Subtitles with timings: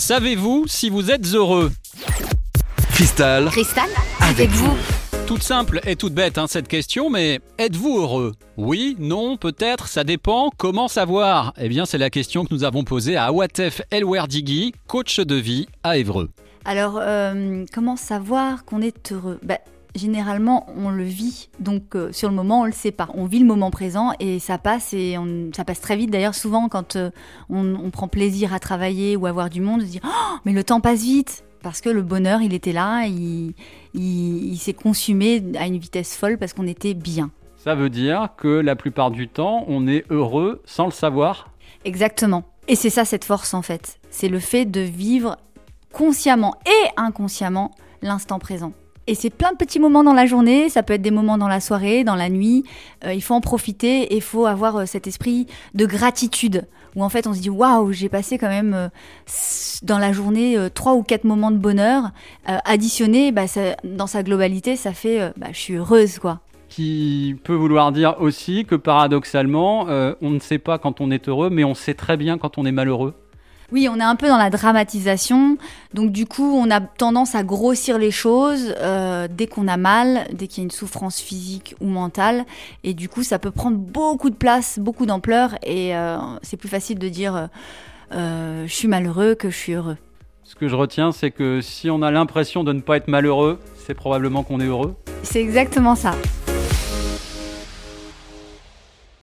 [0.00, 1.70] Savez-vous si vous êtes heureux
[2.94, 4.74] Cristal, Cristal, avec vous.
[5.26, 8.32] Toute simple et toute bête hein, cette question, mais êtes-vous heureux?
[8.56, 10.50] Oui, non, peut-être, ça dépend.
[10.56, 11.52] Comment savoir?
[11.58, 15.68] Eh bien, c'est la question que nous avons posée à Awatef Elwerdigui, coach de vie
[15.82, 16.30] à Évreux.
[16.64, 19.38] Alors, euh, comment savoir qu'on est heureux?
[19.42, 19.58] Bah,
[19.96, 23.08] Généralement, on le vit, donc euh, sur le moment, on le sait pas.
[23.14, 26.10] On vit le moment présent et ça passe et on- ça passe très vite.
[26.10, 27.10] D'ailleurs, souvent, quand euh,
[27.48, 30.36] on, on prend plaisir à travailler ou à voir du monde, on se dit oh,
[30.44, 33.52] mais le temps passe vite parce que le bonheur, il était là, il,
[33.94, 37.30] il- il s'est consumé à une vitesse folle parce qu'on était bien.
[37.56, 41.50] Ça veut dire que la plupart du temps, on est heureux sans le savoir?
[41.84, 42.44] Exactement.
[42.68, 43.98] Et c'est ça cette force en fait.
[44.10, 45.36] C'est le fait de vivre
[45.92, 48.72] consciemment et inconsciemment l'instant présent.
[49.10, 51.48] Et c'est plein de petits moments dans la journée, ça peut être des moments dans
[51.48, 52.62] la soirée, dans la nuit.
[53.04, 57.02] Euh, il faut en profiter et il faut avoir euh, cet esprit de gratitude où
[57.02, 58.88] en fait on se dit waouh, j'ai passé quand même euh,
[59.82, 62.12] dans la journée trois ou quatre moments de bonheur.
[62.48, 66.38] Euh, additionné, bah, ça- dans sa globalité, ça fait bah, je suis heureuse quoi.
[66.68, 69.86] Qui peut vouloir dire aussi que paradoxalement,
[70.22, 72.64] on ne sait pas quand on est heureux, mais on sait très bien quand on
[72.64, 73.14] est malheureux.
[73.72, 75.56] Oui, on est un peu dans la dramatisation.
[75.94, 80.26] Donc du coup, on a tendance à grossir les choses euh, dès qu'on a mal,
[80.32, 82.44] dès qu'il y a une souffrance physique ou mentale.
[82.84, 85.54] Et du coup, ça peut prendre beaucoup de place, beaucoup d'ampleur.
[85.62, 87.48] Et euh, c'est plus facile de dire
[88.12, 89.96] euh, je suis malheureux que je suis heureux.
[90.42, 93.60] Ce que je retiens, c'est que si on a l'impression de ne pas être malheureux,
[93.86, 94.96] c'est probablement qu'on est heureux.
[95.22, 96.12] C'est exactement ça.